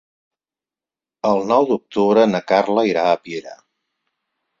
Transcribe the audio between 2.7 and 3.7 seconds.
irà a Piera.